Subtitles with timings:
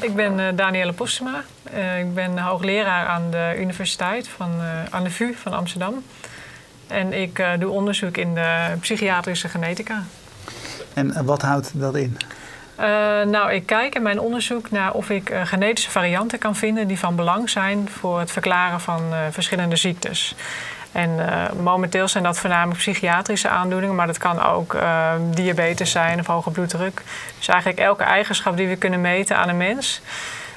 [0.00, 1.44] Ik ben uh, Danielle Postema.
[1.74, 6.02] Uh, ik ben hoogleraar aan de Universiteit van, uh, aan de VU van Amsterdam.
[6.86, 10.02] En ik doe onderzoek in de psychiatrische genetica.
[10.94, 12.16] En wat houdt dat in?
[13.30, 17.16] nou, ik kijk in mijn onderzoek naar of ik genetische varianten kan vinden die van
[17.16, 20.34] belang zijn voor het verklaren van verschillende ziektes.
[20.98, 26.18] En uh, momenteel zijn dat voornamelijk psychiatrische aandoeningen, maar dat kan ook uh, diabetes zijn
[26.18, 27.02] of hoge bloeddruk.
[27.36, 30.00] Dus eigenlijk elke eigenschap die we kunnen meten aan een mens,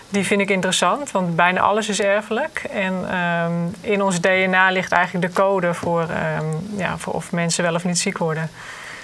[0.10, 2.64] die vind ik interessant, want bijna alles is erfelijk.
[2.72, 7.64] En um, in ons DNA ligt eigenlijk de code voor, um, ja, voor of mensen
[7.64, 8.50] wel of niet ziek worden.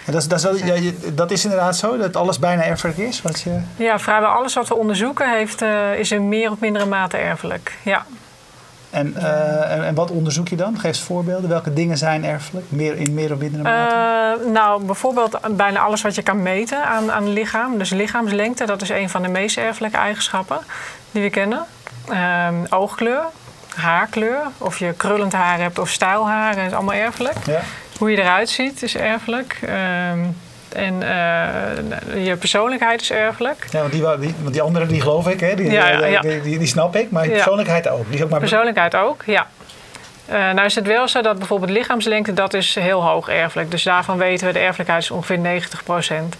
[0.05, 3.21] Ja, dat, is, dat, is, ja, dat, is, inderdaad zo, dat alles bijna erfelijk is?
[3.21, 3.59] Wat je...
[3.75, 7.73] Ja, vrijwel alles wat we onderzoeken heeft, uh, is in meer of mindere mate erfelijk.
[7.83, 8.05] Ja.
[8.89, 10.75] En, uh, en, en, wat onderzoek je dan?
[10.75, 11.49] Geef eens voorbeelden.
[11.49, 12.65] Welke dingen zijn erfelijk?
[12.69, 13.95] Meer, in meer of mindere mate?
[14.45, 17.77] Uh, nou, bijvoorbeeld bijna alles wat je kan meten aan, aan lichaam.
[17.77, 20.57] Dus lichaamslengte, dat is een van de meest erfelijke eigenschappen
[21.11, 21.65] die we kennen.
[22.09, 23.23] Uh, oogkleur,
[23.75, 24.41] haarkleur.
[24.57, 27.45] Of je krullend haar hebt of stijlhaar, is allemaal erfelijk.
[27.45, 27.61] Ja.
[27.97, 29.59] Hoe je eruit ziet is erfelijk.
[30.73, 33.67] En uh, je persoonlijkheid is erfelijk.
[33.71, 35.55] Ja, want die, die, want die andere die geloof ik, hè?
[35.55, 36.21] Die, ja, ja, ja.
[36.21, 37.11] Die, die, die, snap ik.
[37.11, 38.05] Maar je persoonlijkheid ook.
[38.05, 38.39] Die is ook maar...
[38.39, 39.47] Persoonlijkheid ook, ja.
[40.29, 43.71] Uh, nou is het wel zo dat bijvoorbeeld lichaamslengte, dat is heel hoog erfelijk.
[43.71, 46.35] Dus daarvan weten we, de erfelijkheid is ongeveer 90 procent.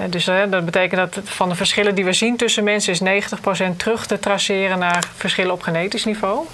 [0.00, 2.92] Uh, dus uh, dat betekent dat van de verschillen die we zien tussen mensen...
[2.92, 6.46] is 90 procent terug te traceren naar verschillen op genetisch niveau.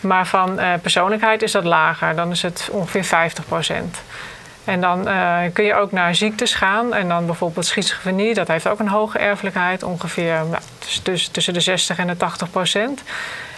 [0.00, 2.16] Maar van persoonlijkheid is dat lager.
[2.16, 3.96] Dan is het ongeveer 50 procent.
[4.66, 6.94] En dan uh, kun je ook naar ziektes gaan.
[6.94, 9.82] En dan bijvoorbeeld schizofrenie, dat heeft ook een hoge erfelijkheid.
[9.82, 10.62] Ongeveer nou,
[11.02, 13.02] dus tussen de 60 en de 80 procent.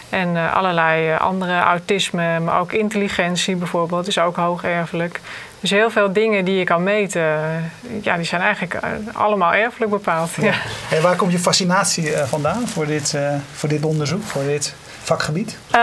[0.08, 5.20] En uh, allerlei uh, andere autisme, maar ook intelligentie bijvoorbeeld, is ook hoog erfelijk.
[5.60, 7.22] Dus heel veel dingen die je kan meten,
[8.02, 8.78] ja, die zijn eigenlijk
[9.12, 10.30] allemaal erfelijk bepaald.
[10.40, 10.52] Ja.
[11.02, 13.18] Waar komt je fascinatie vandaan voor dit,
[13.54, 15.58] voor dit onderzoek, voor dit vakgebied?
[15.74, 15.80] Uh,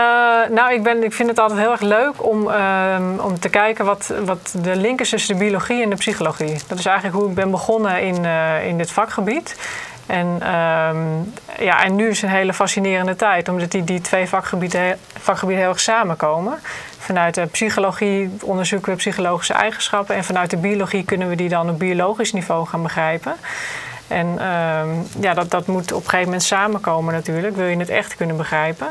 [0.50, 3.84] nou, ik, ben, ik vind het altijd heel erg leuk om, uh, om te kijken
[3.84, 6.58] wat, wat de link is tussen de biologie en de psychologie.
[6.66, 9.56] Dat is eigenlijk hoe ik ben begonnen in, uh, in dit vakgebied.
[10.06, 10.88] En, uh,
[11.58, 15.72] ja, en nu is een hele fascinerende tijd, omdat die, die twee vakgebieden, vakgebieden heel
[15.72, 16.58] erg samenkomen.
[17.06, 21.70] Vanuit de psychologie onderzoeken we psychologische eigenschappen en vanuit de biologie kunnen we die dan
[21.70, 23.34] op biologisch niveau gaan begrijpen.
[24.08, 24.80] En uh,
[25.20, 27.56] ja, dat, dat moet op een gegeven moment samenkomen natuurlijk.
[27.56, 28.86] Wil je het echt kunnen begrijpen.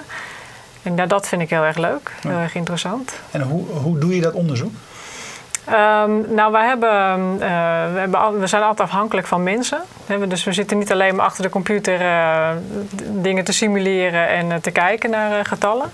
[0.84, 2.12] En dat vind ik heel erg leuk.
[2.22, 2.42] Heel ja.
[2.42, 3.20] erg interessant.
[3.31, 4.72] En hoe, hoe doe je dat onderzoek?
[5.70, 6.90] Um, nou, wij hebben,
[7.34, 7.40] uh,
[7.94, 9.81] we, hebben, we zijn altijd afhankelijk van mensen.
[10.28, 12.50] Dus we zitten niet alleen maar achter de computer uh,
[13.12, 15.92] dingen te simuleren en uh, te kijken naar getallen.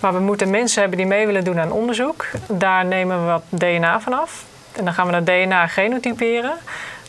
[0.00, 2.26] Maar we moeten mensen hebben die mee willen doen aan onderzoek.
[2.46, 4.44] Daar nemen we wat DNA van af.
[4.72, 6.54] En dan gaan we dat DNA genotyperen.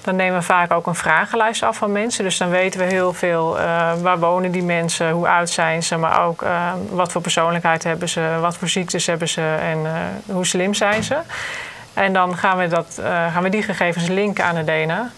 [0.02, 2.24] Dan nemen we vaak ook een vragenlijst af van mensen.
[2.24, 5.98] Dus dan weten we heel veel uh, waar wonen die mensen, hoe oud zijn ze,
[5.98, 9.92] maar ook uh, wat voor persoonlijkheid hebben ze, wat voor ziektes hebben ze en uh,
[10.36, 11.18] hoe slim zijn ze.
[11.94, 13.00] En dan gaan we, dat,
[13.32, 15.12] gaan we die gegevens linken aan het DNA.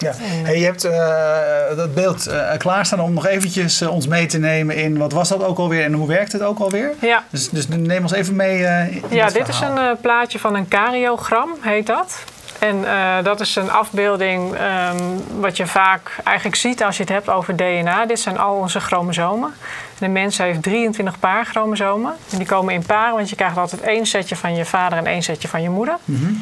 [0.00, 0.12] Ja.
[0.16, 4.38] Hey, je hebt uh, dat beeld uh, klaarstaan om nog eventjes uh, ons mee te
[4.38, 6.92] nemen in wat was dat ook alweer en hoe werkt het ook alweer?
[7.00, 7.24] Ja.
[7.30, 11.50] Dus, dus neem ons even mee in Ja, dit is een plaatje van een karyogram,
[11.60, 12.24] heet dat.
[12.58, 12.84] En
[13.22, 17.56] dat is een afbeelding um, wat je vaak eigenlijk ziet als je het hebt over
[17.56, 18.06] DNA.
[18.06, 19.54] Dit zijn al onze chromosomen.
[19.98, 22.12] De mens heeft 23 paar chromosomen.
[22.30, 25.06] En die komen in paren, want je krijgt altijd één setje van je vader en
[25.06, 25.96] één setje van je moeder.
[26.04, 26.38] Mm -hmm.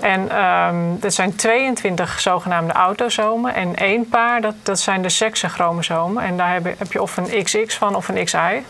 [0.00, 3.54] En um, dat zijn 22 zogenaamde autosomen.
[3.54, 6.22] En één paar, dat, dat zijn de seksenchromosomen.
[6.22, 8.62] En daar heb je, heb je of een XX van of een XY.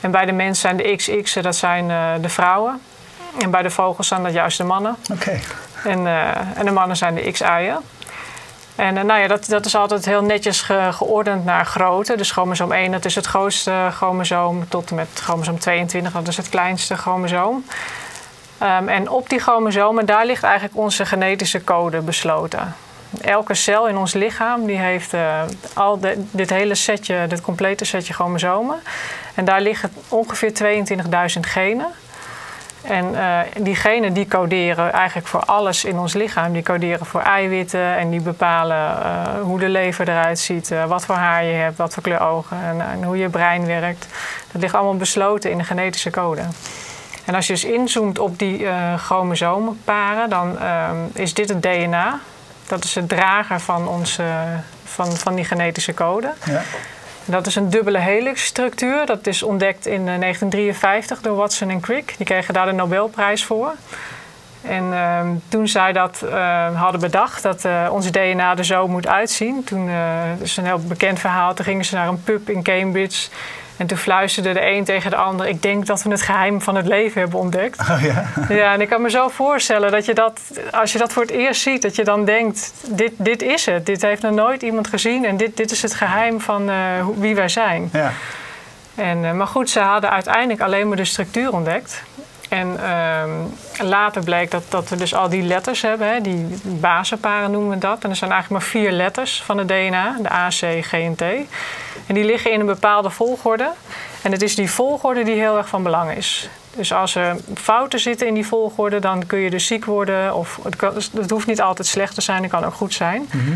[0.00, 2.80] En bij de mens zijn de XX'en, dat zijn uh, de vrouwen.
[3.40, 4.96] En bij de vogels zijn dat juist de mannen.
[5.10, 5.12] Oké.
[5.12, 5.40] Okay.
[5.84, 7.76] En, uh, en de mannen zijn de XI'en.
[8.76, 12.16] En uh, nou ja, dat, dat is altijd heel netjes ge, geordend naar grootte.
[12.16, 16.36] Dus chromosoom 1, dat is het grootste chromosoom, tot en met chromosoom 22, dat is
[16.36, 17.64] het kleinste chromosoom.
[18.62, 22.74] Um, en op die chromosomen, daar ligt eigenlijk onze genetische code besloten.
[23.20, 25.42] Elke cel in ons lichaam die heeft uh,
[25.74, 26.00] al
[26.30, 28.76] dit hele setje, dit complete setje chromosomen.
[29.34, 30.52] En daar liggen ongeveer
[31.34, 31.86] 22.000 genen.
[32.82, 36.52] En uh, die genen die coderen eigenlijk voor alles in ons lichaam.
[36.52, 41.14] Die coderen voor eiwitten en die bepalen uh, hoe de lever eruit ziet, wat voor
[41.14, 44.06] haar je hebt, wat voor kleur ogen en, en, hoe je brein werkt.
[44.52, 46.42] Dat ligt allemaal besloten in de genetische code.
[47.24, 48.66] En als je dus inzoomt op die
[48.96, 50.58] chromosomenparen, dan
[51.12, 52.20] is dit het DNA.
[52.66, 54.24] Dat is het drager van, onze,
[54.84, 56.32] van, van die genetische code.
[56.44, 56.62] Ja.
[57.24, 59.06] Dat is een dubbele helixstructuur.
[59.06, 62.14] Dat is ontdekt in 1953 door Watson en Crick.
[62.16, 63.74] Die kregen daar de Nobelprijs voor.
[64.62, 69.06] En ehm, toen zij dat uh, hadden bedacht, dat uh, ons DNA er zo moet
[69.06, 69.64] uitzien.
[69.64, 71.54] Toen uh, is een heel bekend verhaal.
[71.54, 73.28] Toen gingen ze naar een pub in Cambridge.
[73.76, 76.74] En toen fluisterde de een tegen de ander: Ik denk dat we het geheim van
[76.74, 77.80] het leven hebben ontdekt.
[77.80, 78.24] Oh, ja?
[78.54, 80.40] ja, en ik kan me zo voorstellen dat je dat,
[80.70, 83.86] als je dat voor het eerst ziet, dat je dan denkt: Dit, dit is het.
[83.86, 85.24] Dit heeft nog nooit iemand gezien.
[85.24, 86.70] En dit, dit is het geheim van
[87.18, 87.88] wie wij zijn.
[87.92, 88.12] Ja.
[88.94, 92.02] En, maar goed, ze hadden uiteindelijk alleen maar de structuur ontdekt.
[92.52, 97.50] En uh, later bleek dat, dat we dus al die letters hebben, hè, die basenparen
[97.50, 98.04] noemen we dat.
[98.04, 101.14] En er zijn eigenlijk maar vier letters van het DNA, de A, C, G en
[101.14, 101.22] T.
[102.06, 103.70] En die liggen in een bepaalde volgorde.
[104.22, 106.48] En het is die volgorde die heel erg van belang is.
[106.76, 110.34] Dus als er fouten zitten in die volgorde, dan kun je dus ziek worden.
[110.34, 113.28] Of het, het hoeft niet altijd slecht te zijn, het kan ook goed zijn.
[113.32, 113.52] Mhm.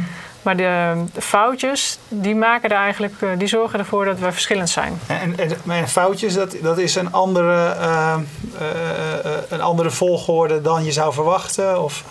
[0.47, 4.69] Maar de, de, foutjes, die, maken er eigenlijk, eh, die zorgen ervoor dat we verschillend
[4.69, 5.01] zijn.
[5.07, 8.15] En, en, en foutjes, dat, dat is een andere, uh,
[8.61, 11.83] uh, een andere volgorde dan je zou verwachten?
[11.83, 12.05] Of?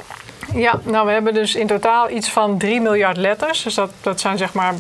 [0.54, 3.64] Ja, nou we hebben dus in totaal iets van 3 miljard letters.
[3.64, 4.74] Dus dat, dat zijn zeg maar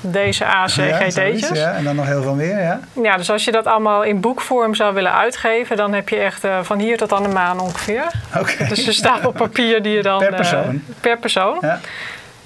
[0.00, 1.48] deze A, C, G, T'tjes.
[1.58, 2.80] Ja, en dan nog heel veel meer, ja.
[3.02, 5.76] Ja, dus als je dat allemaal in boekvorm zou willen uitgeven...
[5.76, 8.04] dan heb je echt uh, van hier tot aan de maan ongeveer.
[8.38, 8.66] Oké.
[8.68, 10.18] Dus staat op papier die je dan...
[10.18, 10.82] Per persoon?
[11.00, 11.58] Per persoon.
[11.60, 11.80] Ja.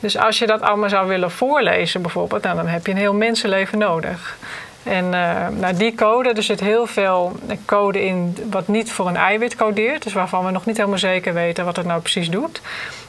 [0.00, 2.42] Dus als je dat allemaal zou willen voorlezen bijvoorbeeld...
[2.42, 4.36] Nou, dan heb je een heel mensenleven nodig.
[4.82, 9.16] En uh, nou, die code, er zit heel veel code in wat niet voor een
[9.16, 10.02] eiwit codeert.
[10.02, 12.60] Dus waarvan we nog niet helemaal zeker weten wat het nou precies doet.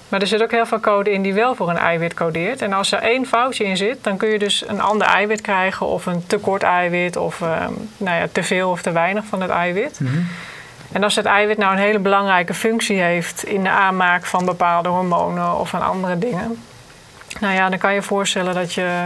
[0.10, 2.62] Maar er zit ook heel veel code in die wel voor een eiwit codeert.
[2.62, 5.86] En als er één foutje in zit, dan kun je dus een ander eiwit krijgen...
[5.86, 7.48] of een tekort eiwit of uh,
[7.98, 10.00] nou ja, te veel of te weinig van het eiwit.
[10.00, 10.28] Mm -hmm.
[10.92, 13.44] En als het eiwit nou een hele belangrijke functie heeft...
[13.44, 16.58] in de aanmaak van bepaalde hormonen of van andere dingen...
[17.40, 19.06] Nou ja, dan kan je je voorstellen dat, je,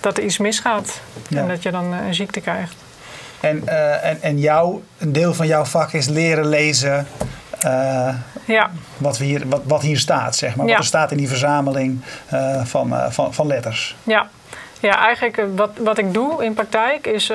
[0.00, 1.00] dat er iets misgaat.
[1.28, 1.40] Ja.
[1.40, 2.74] En dat je dan een ziekte krijgt.
[3.40, 7.06] En, uh, en, en jou, een deel van jouw vak is leren lezen
[7.66, 8.14] uh,
[8.44, 8.70] ja.
[8.98, 10.66] wat, we hier, wat, wat hier staat, zeg maar.
[10.66, 10.72] Ja.
[10.72, 12.00] Wat er staat in die verzameling
[12.34, 13.96] uh, van, van, van letters.
[14.02, 14.28] Ja.
[14.80, 17.32] Ja, eigenlijk wat, wat ik doe in praktijk is,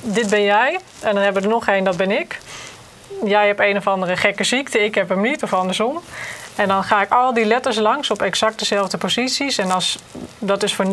[0.00, 0.78] dit ben jij.
[1.00, 2.38] En dan hebben we er nog één, dat ben ik.
[3.24, 6.00] Jij hebt een of andere gekke ziekte, ik heb hem niet, of andersom.
[6.56, 9.58] En dan ga ik al die letters langs op exact dezelfde posities.
[9.58, 9.98] En als,
[10.38, 10.90] dat is voor 99,9%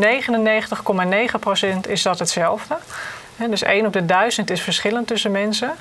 [1.87, 2.77] is dat hetzelfde.
[3.35, 5.71] He, dus 1 op de 1000 is verschillend tussen mensen.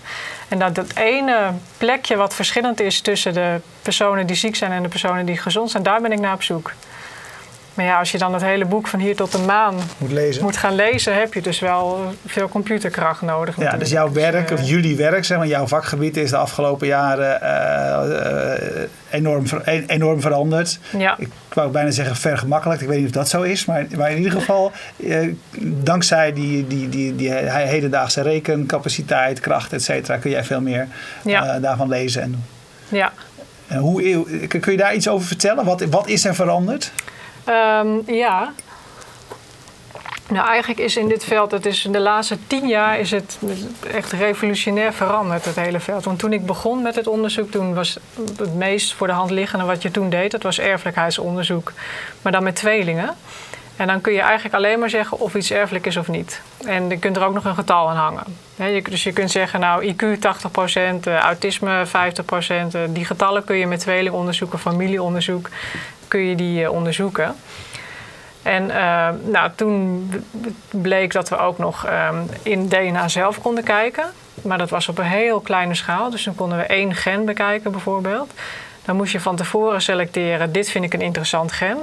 [0.49, 4.83] En dat, dat ene plekje wat verschillend is tussen de personen die ziek zijn en
[4.83, 6.73] de personen die gezond zijn, daar ben ik naar op zoek.
[7.79, 10.43] Maar ja, als je dan het hele boek van hier tot de maan moet, lezen.
[10.43, 13.57] moet gaan lezen, heb je dus wel veel computerkracht nodig.
[13.61, 16.87] Ja, dus jouw werk, uh, of jullie werk, zeg maar, jouw vakgebied is de afgelopen
[16.87, 19.45] jaren uh, uh, enorm,
[19.87, 20.79] enorm veranderd.
[20.97, 21.15] Ja.
[21.19, 22.83] Ik wou bijna zeggen vergemakkelijkt.
[22.83, 24.73] Ik weet niet of dat zo is, maar, maar in ieder geval,
[25.61, 30.89] dankzij die, die, die, die hedendaagse rekencapaciteit, kracht, et cetera, kun jij veel meer
[31.25, 31.59] ja.
[31.59, 32.45] daarvan lezen en doen.
[32.99, 33.13] Ja.
[33.79, 35.65] Hoe, kun je daar iets over vertellen?
[35.65, 36.93] Wat, wat is er veranderd?
[37.49, 38.53] Um, ja.
[40.29, 43.39] Nou, eigenlijk is in dit veld, het is in de laatste tien jaar is het
[43.93, 46.05] echt revolutionair veranderd, het hele veld.
[46.05, 47.99] Want toen ik begon met het onderzoek, toen was
[48.37, 51.73] het meest voor de hand liggende wat je toen deed, dat was erfelijkheidsonderzoek.
[52.23, 53.17] Maar dan met tweelingen.
[53.77, 56.41] En dan kun je eigenlijk alleen maar zeggen of iets erfelijk is of niet.
[56.67, 58.25] En je kunt er ook nog een getal aan hangen.
[58.91, 60.19] Dus je kunt zeggen, nou, IQ
[61.09, 62.91] 80%, autisme 50%.
[62.93, 65.49] Die getallen kun je met tweelingonderzoek, familieonderzoek,
[66.09, 67.37] kun je die uh, onderzoeken.
[68.43, 70.11] En uh, nou, toen
[70.71, 72.09] bleek dat we ook nog uh,
[72.43, 74.05] in DNA zelf konden kijken.
[74.43, 76.11] Maar dat was op een heel kleine schaal.
[76.11, 78.33] Dus dan konden we één gen bekijken bijvoorbeeld.
[78.85, 81.79] Dan moest je van tevoren selecteren, dit vind ik een interessant gen.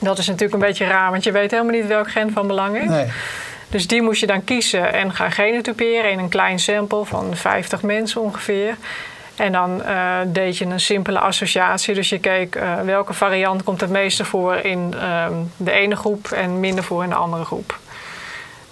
[0.00, 2.78] Dat is natuurlijk een beetje raar, want je weet helemaal niet welk gen van belang
[2.78, 2.88] is.
[2.88, 3.06] Nee.
[3.70, 7.82] Dus die moest je dan kiezen en gaan genotyperen in een klein sample van 50
[7.82, 8.76] mensen ongeveer.
[9.38, 11.94] En dan uh, deed je een simpele associatie.
[11.94, 15.26] Dus je keek uh, welke variant komt het meeste voor in uh,
[15.56, 17.78] de ene groep en minder voor in de andere groep.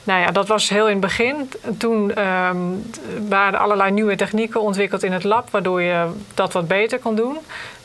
[0.04, 1.50] Nou ja, dat was heel in het begin.
[1.78, 2.90] Toen um,
[3.28, 7.14] waren er allerlei nieuwe technieken ontwikkeld in het lab, waardoor je dat wat beter kon
[7.14, 7.38] doen.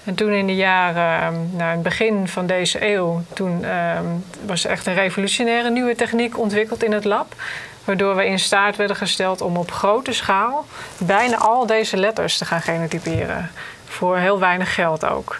[0.03, 3.65] En toen in de jaren, nou, in het begin van deze eeuw, toen
[3.97, 7.35] um, was echt een revolutionaire nieuwe techniek ontwikkeld in het lab.
[7.91, 10.65] Waardoor we in staat werden gesteld om op grote schaal
[10.98, 13.51] bijna al deze letters te gaan genotyperen.
[13.86, 15.39] Voor heel weinig geld ook.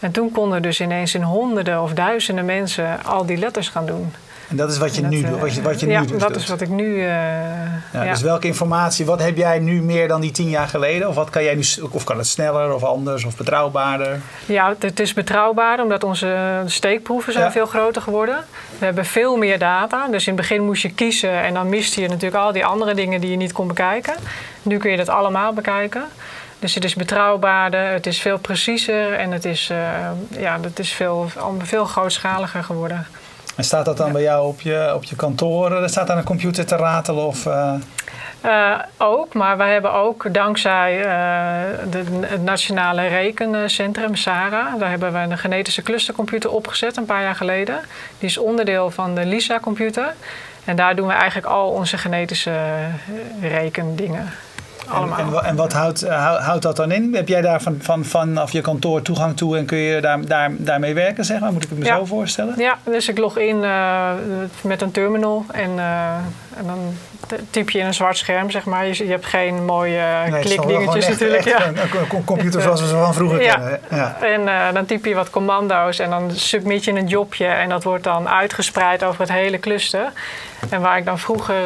[0.00, 4.14] En toen konden dus ineens in honderden of duizenden mensen al die letters gaan doen.
[4.54, 5.40] En dat is wat je dat, nu doet?
[5.40, 6.94] Wat je, wat je ja, nu dus dat is wat ik nu...
[6.94, 8.10] Uh, ja, ja.
[8.10, 11.08] Dus welke informatie, wat heb jij nu meer dan die tien jaar geleden?
[11.08, 14.20] Of, wat kan jij nu, of kan het sneller of anders of betrouwbaarder?
[14.46, 18.44] Ja, het is betrouwbaarder omdat onze steekproeven zijn veel groter geworden.
[18.78, 20.08] We hebben veel meer data.
[20.08, 22.94] Dus in het begin moest je kiezen en dan miste je natuurlijk al die andere
[22.94, 24.14] dingen die je niet kon bekijken.
[24.62, 26.04] Nu kun je dat allemaal bekijken.
[26.58, 29.78] Dus het is betrouwbaarder, het is veel preciezer en het is, uh,
[30.28, 33.06] ja, het is veel, veel grootschaliger geworden.
[33.56, 35.72] En staat dat dan bij jou op je, op je kantoor?
[35.72, 37.26] Er staat daar een computer te ratelen?
[37.26, 37.74] Of, uh...
[38.44, 41.04] Uh, ook, maar wij hebben ook dankzij uh,
[41.90, 47.34] de, het Nationale Rekencentrum, SARA, daar hebben we een genetische clustercomputer opgezet een paar jaar
[47.34, 47.80] geleden.
[48.18, 50.14] Die is onderdeel van de LISA-computer.
[50.64, 52.52] En daar doen we eigenlijk al onze genetische
[53.40, 54.32] rekendingen.
[54.88, 55.18] Allemaal.
[55.18, 57.14] En, en, en wat houdt, uh, houdt dat dan in?
[57.14, 60.50] Heb jij daar van, van, vanaf je kantoor toegang toe en kun je daar, daar,
[60.58, 61.52] daarmee werken, zeg maar?
[61.52, 61.96] Moet ik het me ja.
[61.96, 62.54] zo voorstellen?
[62.58, 64.10] Ja, dus ik log in uh,
[64.60, 66.14] met een terminal en, uh,
[66.56, 66.78] en dan
[67.50, 68.86] typ je in een zwart scherm, zeg maar.
[68.86, 71.44] Je, je hebt geen mooie nee, klikdingetjes natuurlijk.
[71.44, 71.66] Echt, ja.
[71.66, 71.76] Een,
[72.10, 73.54] een, computer zoals we ze van vroeger ja.
[73.54, 73.80] kennen.
[73.90, 74.16] Ja.
[74.20, 78.04] En dan typ je wat commando's en dan submit je een jobje en dat wordt
[78.04, 80.12] dan uitgespreid over het hele cluster.
[80.70, 81.62] En waar ik dan vroeger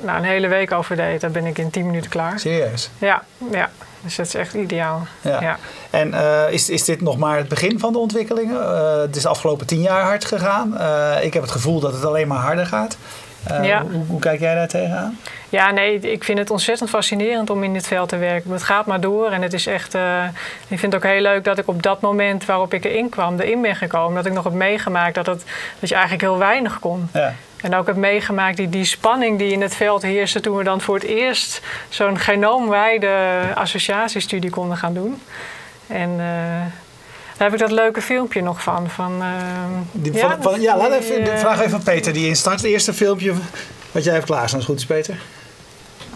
[0.00, 2.27] nou, een hele week over deed, daar ben ik in 10 minuten klaar.
[2.36, 2.90] Serieus?
[2.98, 3.70] Ja, ja.
[4.00, 5.06] Dus dat is echt ideaal.
[5.20, 5.40] Ja.
[5.40, 5.56] ja.
[5.90, 8.56] En uh, is, is dit nog maar het begin van de ontwikkelingen?
[8.56, 10.74] Uh, het is de afgelopen tien jaar hard gegaan.
[10.78, 12.96] Uh, ik heb het gevoel dat het alleen maar harder gaat.
[13.62, 13.82] Ja.
[13.82, 15.18] Hoe, hoe, kijk jij daar tegenaan?
[15.48, 18.50] Ja, nee, ik vind het ontzettend fascinerend om in dit veld te werken.
[18.50, 19.94] Het gaat maar door en het is echt...
[20.68, 23.40] ik vind het ook heel leuk dat ik op dat moment waarop ik erin kwam,
[23.40, 24.14] erin ben gekomen.
[24.14, 25.44] Dat ik nog heb meegemaakt dat, het,
[25.80, 27.08] dat je eigenlijk heel weinig kon.
[27.12, 27.34] Ja.
[27.60, 30.80] En ook heb meegemaakt die, die spanning die in het veld heerste toen we dan
[30.80, 35.22] voor het eerst zo'n genoomwijde associatiestudie konden gaan doen.
[35.86, 36.18] En uh,
[37.36, 38.90] daar heb ik dat leuke filmpje nog van.
[38.90, 39.28] van, uh,
[39.92, 42.60] die, ja, van, van, ja, laat even, de vraag even van Peter die instart.
[42.60, 43.34] Het eerste filmpje
[43.92, 44.60] wat jij hebt klaarstaan.
[44.60, 45.16] Is goed, is Peter?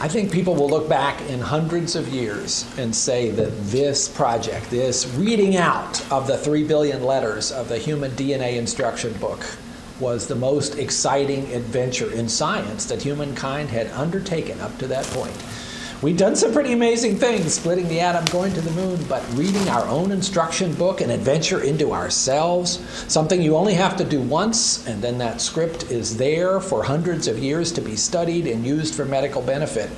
[0.04, 4.70] I think people will look back in hundreds of years and say that this project,
[4.70, 9.44] this reading out of the three billion letters of the human DNA instruction book,
[10.00, 15.36] was the most exciting adventure in science that humankind had undertaken up to that point.
[16.02, 19.68] We've done some pretty amazing things, splitting the atom, going to the moon, but reading
[19.68, 24.84] our own instruction book, an adventure into ourselves, something you only have to do once,
[24.88, 28.96] and then that script is there for hundreds of years to be studied and used
[28.96, 29.90] for medical benefit.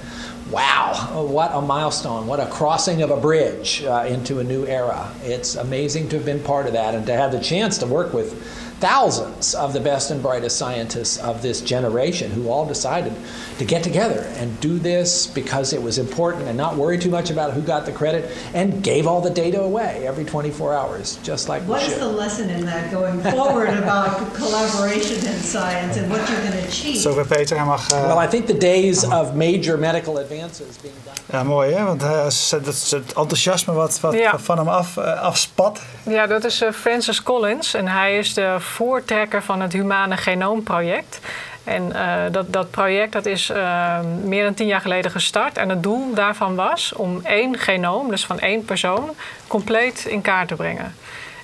[0.51, 5.11] Wow, what a milestone, what a crossing of a bridge uh, into a new era.
[5.23, 8.13] It's amazing to have been part of that and to have the chance to work
[8.13, 13.13] with thousands of the best and brightest scientists of this generation who all decided
[13.59, 17.31] to get together and do this because it was important and not worry too much
[17.31, 21.49] about who got the credit and gave all the data away every 24 hours, just
[21.49, 26.11] like What we is the lesson in that going forward about collaboration in science and
[26.11, 26.97] what you're going to achieve?
[27.01, 27.91] Zover Peter, hij mag...
[27.93, 31.15] Uh, well, I think the days of major medical advances being done.
[31.33, 32.11] Ja, mooi hè, want uh,
[32.51, 34.39] dat is het enthousiasme wat, wat Ja.
[34.39, 35.81] van hem af, uh, afspat.
[36.03, 41.21] Ja, dat is eh, Francis Collins en hij is de voortrekker van het Humane Genoomproject.
[41.65, 45.59] En eh, dat, dat project dat is eh, meer dan tien jaar geleden gestart.
[45.59, 49.11] En het doel daarvan was om één genoom, dus van één persoon,
[49.47, 50.95] compleet in kaart te brengen.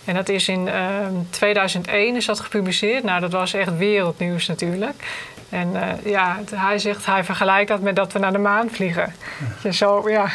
[0.04, 0.82] En dat is in eh,
[1.30, 3.04] 2001 is dat gepubliceerd.
[3.04, 4.94] Nou, dat was echt wereldnieuws natuurlijk.
[5.48, 8.68] En eh, ja, het- hij zegt, hij vergelijkt dat met dat we naar de maan
[8.70, 9.14] vliegen.
[9.62, 10.26] Je zo, ja,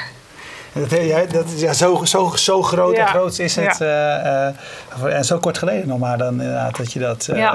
[0.79, 3.05] Dat, ja, dat, ja, zo, zo, zo groot en Ja.
[3.07, 3.77] groot is het.
[3.77, 4.17] Ja.
[4.19, 7.53] eh, eh, en zo kort geleden nog maar dan inderdaad dat je dat, eh, Ja.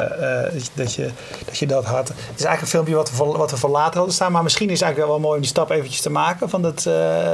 [0.75, 1.09] dat, je,
[1.47, 2.09] dat, je, dat had.
[2.09, 4.33] Het is eigenlijk een filmpje wat we, voor, wat we voor later hadden staan.
[4.33, 6.49] Maar misschien is het eigenlijk wel mooi om die stap eventjes te maken.
[6.51, 6.89] Van dat,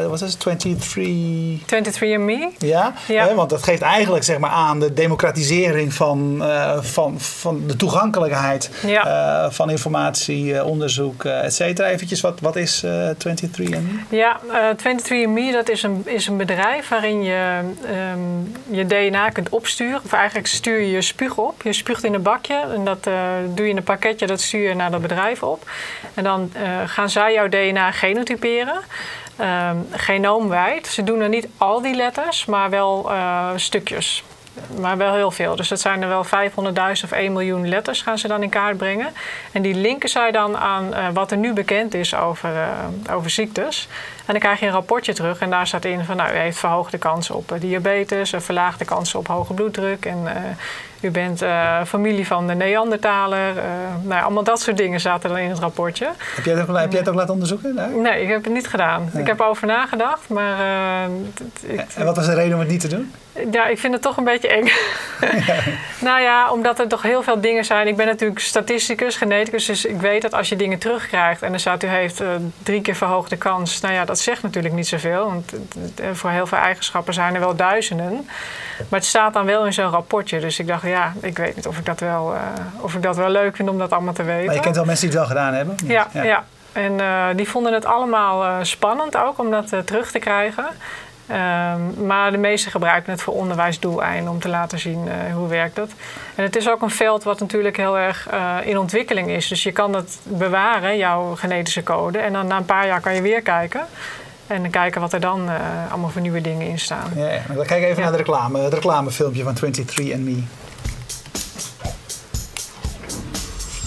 [0.08, 1.60] wat is het, 23...
[1.60, 2.56] 23andMe.
[2.58, 3.26] Ja, Ja.
[3.26, 6.42] Hè, want dat geeft eigenlijk zeg maar, aan de democratisering van,
[6.80, 9.50] van, van de toegankelijkheid Ja.
[9.50, 11.88] van informatie, onderzoek, et cetera.
[11.88, 14.08] Eventjes, wat, wat is eh 23andMe?
[14.10, 19.48] Ja, eh 23andMe dat is een, is een bedrijf waarin je ehm, je DNA kunt
[19.48, 20.00] opsturen.
[20.04, 21.62] Of eigenlijk stuur je je spuug op.
[21.62, 23.14] Je spuugt in een bakje en dat eh,
[23.48, 24.26] doe je in een pakketje.
[24.26, 25.70] Dat stuur je naar dat bedrijf op.
[26.14, 28.80] En dan eh, gaan zij jouw DNA genotyperen.
[29.36, 30.86] ehm, genoomwijd.
[30.86, 34.24] Ze doen er niet al die letters, maar wel eh, stukjes.
[34.80, 35.56] Maar wel heel veel.
[35.56, 38.76] Dus dat zijn er wel 500.000 of 1 miljoen letters gaan ze dan in kaart
[38.76, 39.08] brengen.
[39.52, 43.30] En die linken zij dan aan eh, wat er nu bekend is over, eh, over
[43.30, 43.88] ziektes.
[44.16, 46.58] En dan krijg je een rapportje terug en daar staat in van nou, u heeft
[46.58, 50.06] verhoogde kansen op eh, diabetes, verlaagde kansen op hoge bloeddruk.
[50.06, 50.28] En
[51.00, 51.44] u bent
[51.86, 53.54] familie van de Neandertaler.
[54.02, 56.10] nou, allemaal dat soort dingen zaten dan in het rapportje.
[56.34, 57.74] Heb jij het ook, heb jij het ook laten onderzoeken?
[57.74, 57.90] daar?
[57.90, 59.10] Nee, ik heb het niet gedaan.
[59.12, 59.18] Ja.
[59.18, 60.58] Ik heb erover nagedacht, maar
[61.94, 63.12] En wat was de reden om het niet te doen?
[63.50, 64.68] Ja, ik vind het toch een beetje eng.
[66.08, 67.86] nou ja, omdat er toch heel veel dingen zijn.
[67.86, 71.60] Ik ben natuurlijk statisticus, geneticus, dus ik weet dat als je dingen terugkrijgt en er
[71.60, 72.28] staat u heeft eh,
[72.62, 73.80] drie keer verhoogde kans.
[73.80, 77.40] Nou ja, dat zegt natuurlijk niet zoveel, want eh, voor heel veel eigenschappen zijn er
[77.40, 78.28] wel duizenden.
[78.88, 80.40] Maar het staat dan wel in zo'n rapportje.
[80.40, 82.40] Dus ik dacht, ja, ik weet niet of ik dat wel, eh,
[82.80, 84.46] of ik dat wel leuk vind om dat allemaal te weten.
[84.46, 85.76] Maar je kent wel mensen die het wel gedaan hebben?
[85.84, 86.44] Ja, ja.
[86.72, 86.96] En
[87.36, 90.66] die vonden het allemaal spannend ook om dat terug te krijgen.
[91.26, 95.76] Ehm, maar de meesten gebruiken het voor onderwijsdoeleinden om te laten zien uh, hoe werkt
[95.76, 95.90] dat.
[96.34, 99.48] En het is ook een veld wat natuurlijk heel erg uh, in ontwikkeling is.
[99.48, 102.18] Dus je kan het bewaren, jouw genetische code.
[102.18, 103.86] En dan na een paar jaar kan je weer kijken.
[104.46, 105.52] En dan kijken wat er dan uh,
[105.90, 107.10] allemaal voor nieuwe dingen in staan.
[107.16, 107.40] Ja, ja.
[107.54, 108.02] Dan kijk even ja.
[108.02, 110.65] naar de reclame, het reclamefilmpje van 23andMe.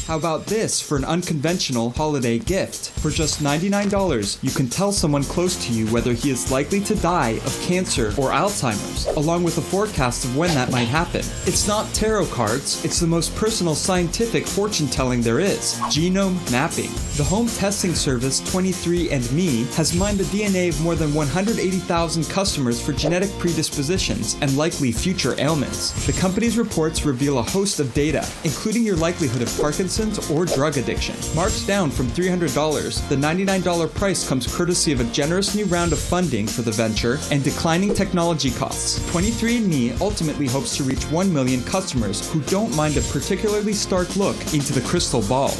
[0.09, 2.89] How about this for an unconventional holiday gift?
[2.99, 6.95] For just $99, you can tell someone close to you whether he is likely to
[6.95, 11.19] die of cancer or Alzheimer's, along with a forecast of when that might happen.
[11.45, 16.89] It's not tarot cards, it's the most personal scientific fortune telling there is genome mapping.
[17.15, 22.93] The home testing service 23andMe has mined the DNA of more than 180,000 customers for
[22.93, 26.07] genetic predispositions and likely future ailments.
[26.07, 29.98] The company's reports reveal a host of data, including your likelihood of Parkinson's
[30.31, 31.15] or drug addiction.
[31.35, 35.99] Marked down from $300, the $99 price comes courtesy of a generous new round of
[35.99, 38.99] funding for the venture and declining technology costs.
[39.11, 44.37] 23andMe ultimately hopes to reach 1 million customers who don't mind a particularly stark look
[44.53, 45.53] into the crystal ball.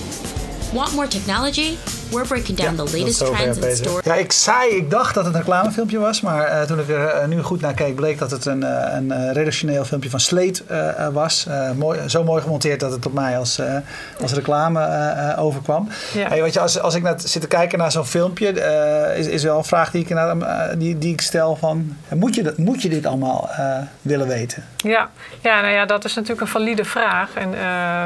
[0.74, 1.78] Want more technology?
[2.12, 3.86] We're breaking down Ja, the latest trends bezig.
[3.86, 4.02] store.
[4.04, 7.08] Ja, ik zei, ik dacht dat het een reclamefilmpje was, maar eh, toen ik er
[7.08, 10.20] eh, nu goed naar keek, bleek dat het een, eh, een eh, redactioneel filmpje van
[10.20, 10.64] Sleet
[11.12, 11.46] was.
[11.50, 13.76] Eh, mooi, zo mooi gemonteerd dat het op mij als, eh,
[14.22, 15.88] als reclame eh, eh, overkwam.
[16.14, 16.28] Ja.
[16.28, 19.28] Hey, weet je, als, als ik naar, zit te kijken naar zo'n filmpje, eh, is,
[19.28, 22.58] is wel een vraag die ik, naar, die, die ik stel van, moet je, dat,
[22.58, 24.64] moet je dit allemaal eh, willen weten?
[24.78, 25.10] Ja.
[25.42, 27.30] ja, nou ja, dat is natuurlijk een valide vraag.
[27.34, 28.06] En eh,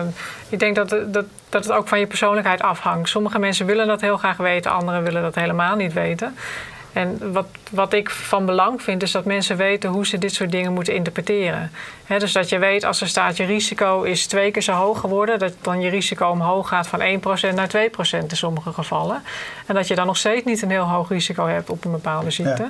[0.49, 3.09] ik denk dat, dat, dat het ook van je persoonlijkheid afhangt.
[3.09, 6.35] Sommige mensen willen dat heel graag weten, anderen willen dat helemaal niet weten.
[6.93, 10.51] En wat, wat ik van belang vind, is dat mensen weten hoe ze dit soort
[10.51, 11.71] dingen moeten interpreteren.
[12.17, 15.39] Dus dat je weet als er staat je risico is twee keer zo hoog geworden,
[15.39, 17.71] dat dan je risico omhoog gaat van 1% naar 2%
[18.27, 19.21] in sommige gevallen.
[19.65, 22.31] En dat je dan nog steeds niet een heel hoog risico hebt op een bepaalde
[22.31, 22.67] ziekte.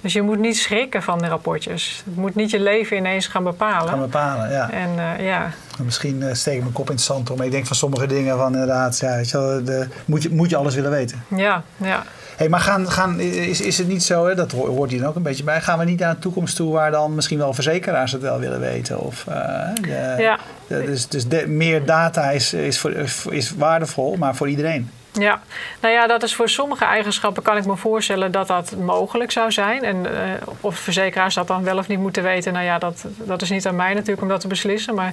[0.00, 2.02] Dus je moet niet schrikken van de rapportjes.
[2.04, 3.88] Het moet niet je leven ineens gaan bepalen.
[3.88, 4.70] Gaan bepalen, ja.
[4.70, 5.50] En eh, ja,
[5.84, 7.36] Misschien eh, steek ik mijn kop in het zand om.
[7.36, 10.30] Maar ik denk van sommige dingen van inderdaad, ja, weet je wel, de, moet, je,
[10.30, 11.24] moet je alles willen weten.
[11.28, 12.04] ja, ja.
[12.36, 15.08] Hey, maar gaan, gaan, is, is het niet zo, hè, dat ho- hoort hier dan
[15.08, 17.52] ook een beetje bij, gaan we niet naar een toekomst toe waar dan misschien wel
[17.54, 18.98] verzekeraars het wel willen weten?
[19.00, 19.34] Of, eh,
[19.80, 20.38] de- Ja.
[20.66, 22.92] de- dus dus de- meer data is, is, voor,
[23.30, 24.90] is waardevol, maar voor iedereen.
[25.12, 25.40] Ja,
[25.80, 29.52] nou ja, dat is voor sommige eigenschappen kan ik me voorstellen dat dat mogelijk zou
[29.52, 29.84] zijn.
[29.84, 33.42] En eh, of verzekeraars dat dan wel of niet moeten weten, nou ja, dat, dat
[33.42, 34.94] is niet aan mij natuurlijk om dat te beslissen.
[34.94, 35.12] Maar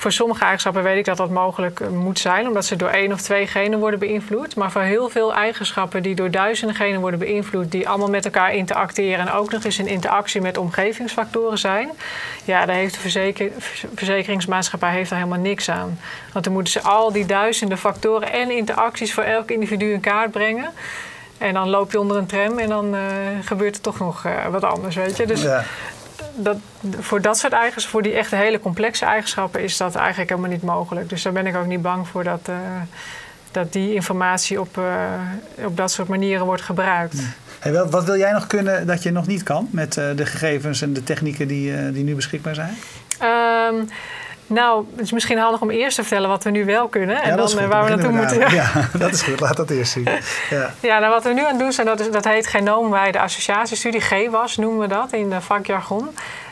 [0.00, 3.12] voor sommige eigenschappen weet ik dat dat mogelijk eh, moet zijn, omdat ze door één
[3.12, 4.56] of twee genen worden beïnvloed.
[4.56, 8.54] Maar voor heel veel eigenschappen die door duizenden genen worden beïnvloed, die allemaal met elkaar
[8.54, 11.90] interacteren en ook nog eens in interactie met omgevingsfactoren zijn,
[12.44, 13.50] ja, daar heeft de verzeker,
[13.94, 15.98] verzekeringsmaatschappij heeft daar helemaal niks aan.
[16.32, 20.30] Want dan moeten ze al die duizenden factoren en interacties voor elk individu in kaart
[20.30, 20.70] brengen.
[21.38, 23.00] En dan loop je onder een tram en dan eh,
[23.42, 25.26] gebeurt er toch nog eh, wat anders, weet je.
[25.26, 25.46] Dus.
[26.36, 26.56] Dat,
[26.98, 30.62] voor dat soort eigenschappen, voor die echt hele complexe eigenschappen, is dat eigenlijk helemaal niet
[30.62, 31.08] mogelijk.
[31.08, 32.56] Dus daar ben ik ook niet bang voor dat, eh,
[33.50, 37.22] dat die informatie op, eh, op dat soort manieren wordt gebruikt.
[37.58, 40.26] Hey, wat, wat wil jij nog kunnen dat je nog niet kan met eh, de
[40.26, 42.74] gegevens en de technieken die, die nu beschikbaar zijn?
[43.18, 43.74] Ehm,
[44.50, 47.22] nou, het is misschien handig om eerst te vertellen wat we nu wel kunnen.
[47.22, 47.58] En Ja, dan goed.
[47.58, 48.54] eh, waar we naartoe moeten.
[48.54, 49.40] Ja, dat is goed.
[49.40, 50.08] Laat dat eerst zien.
[50.50, 50.74] Ja.
[50.80, 54.00] Ja, nou, wat we nu aan het doen zijn, dat, is, dat heet genoomwijde associatiestudie.
[54.00, 56.08] GWAS noemen we dat in de vakjargon.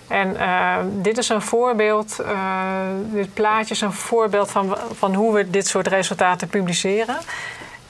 [0.09, 2.33] En eh, dit is een voorbeeld, eh,
[3.13, 7.17] dit plaatje is een voorbeeld van, van hoe we dit soort resultaten publiceren.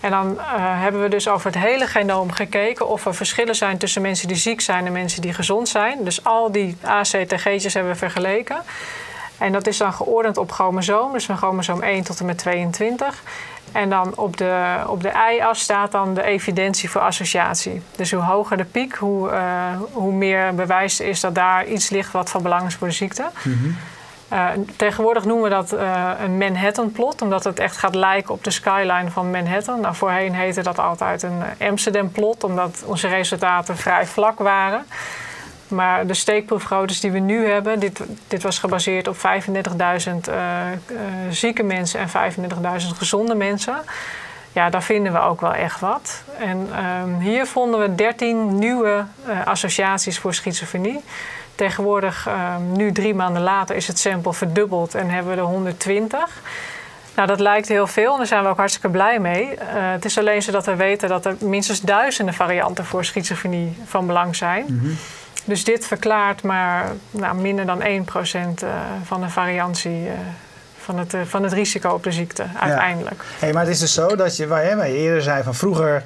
[0.01, 3.79] En dan eh, hebben we dus over het hele genoom gekeken of er verschillen zijn
[3.79, 6.05] tussen mensen die ziek zijn en mensen die gezond zijn.
[6.05, 8.57] Dus al die ACTG'tjes hebben we vergeleken.
[9.39, 13.23] En dat is dan geordend op chromosoom, dus van chromosoom 1 tot en met 22.
[13.73, 17.83] En dan op de, op de y-as staat dan de evidentie voor associatie.
[17.97, 19.43] Dus hoe hoger de piek, hoe, eh,
[19.93, 23.31] hoe meer bewijs is dat daar iets ligt wat van belang is voor de ziekte.
[24.29, 24.47] Eh,
[24.77, 29.11] tegenwoordig noemen we dat eh, een Manhattan-plot, omdat het echt gaat lijken op de skyline
[29.11, 29.81] van Manhattan.
[29.81, 34.87] Nou, voorheen heette dat altijd een Amsterdam-plot, omdat onze resultaten vrij vlak waren.
[35.69, 39.23] Maar de steekproefgroottes die we nu hebben, dit, dit was gebaseerd op 35.000
[40.29, 40.79] eh, eh,
[41.31, 43.77] zieke mensen en 35.000 gezonde mensen.
[44.53, 46.23] Ja, daar vinden we ook wel echt wat.
[46.39, 51.01] En ehm, hier vonden we 13 nieuwe eh, associaties voor schizofrenie.
[51.55, 56.43] Tegenwoordig, ehm, nu drie maanden later, is het sample verdubbeld en hebben we er 120.
[57.15, 59.55] Nou, dat lijkt heel veel en daar zijn we ook hartstikke blij mee.
[59.65, 64.07] Het is alleen zo dat we weten dat er minstens duizenden varianten voor schizofrenie van
[64.07, 64.99] belang zijn.
[65.49, 68.69] Dus dit verklaart maar nou, minder dan 1% eh,
[69.05, 70.13] van de variantie eh,
[70.79, 73.25] van, het, eh, van het risico op de ziekte uiteindelijk.
[73.39, 75.55] Hey, maar het is dus zo dat je, waar je, waar je eerder zei van
[75.55, 76.03] vroeger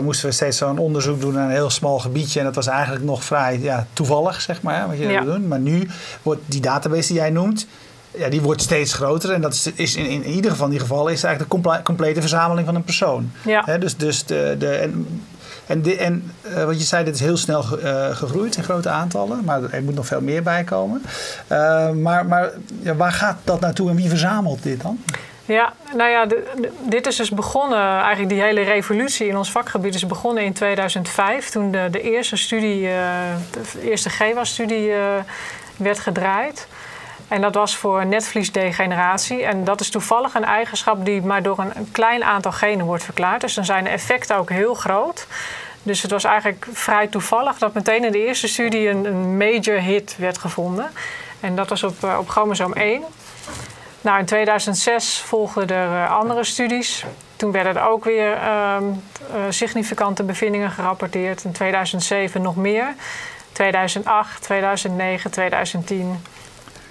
[0.00, 2.38] moesten we steeds zo'n onderzoek doen naar een heel smal gebiedje.
[2.38, 5.24] En dat was eigenlijk nog vrij ja, toevallig, zeg maar, wat je Ja.
[5.24, 5.48] wil doen.
[5.48, 5.88] Maar nu
[6.22, 7.66] wordt die database die jij noemt,
[8.10, 9.32] ja, die wordt steeds groter.
[9.32, 11.60] En dat is, is in, in ieder geval in die gevallen is het eigenlijk de
[11.60, 13.32] comple- complete verzameling van een persoon.
[13.42, 13.78] Ja.
[13.78, 15.06] Dus dus de, de, en,
[15.70, 19.44] en, en eh, wat je zei, dit is heel snel eh, gegroeid in grote aantallen.
[19.44, 21.02] Maar er moet nog veel meer bij komen.
[21.46, 22.50] Eh, maar maar
[22.82, 24.98] ja, waar gaat dat naartoe en wie verzamelt dit dan?
[25.44, 26.26] Ja, nou ja,
[26.88, 31.50] dit is dus begonnen, eigenlijk die hele revolutie in ons vakgebied is begonnen in 2005.
[31.50, 32.80] Toen de, de eerste studie,
[33.50, 34.92] de eerste GWAS-studie
[35.76, 36.66] werd gedraaid.
[37.30, 39.44] En dat was voor netvliesdegeneratie.
[39.44, 43.40] En dat is toevallig een eigenschap die maar door een, klein aantal genen wordt verklaard.
[43.40, 45.26] Dus dan zijn de effecten ook heel groot.
[45.82, 49.80] Dus het was eigenlijk vrij toevallig dat meteen in de eerste studie een, een major
[49.80, 50.90] hit werd gevonden.
[51.40, 53.02] En dat was op, eh, op chromosoom 1.
[54.00, 57.04] Nou, in 2006 volgden er eh, andere studies.
[57.36, 58.84] Toen werden er ook weer ehm,
[59.32, 61.44] eh, significante bevindingen gerapporteerd.
[61.44, 62.94] In 2007 nog meer.
[63.52, 66.22] 2008, 2009, 2010,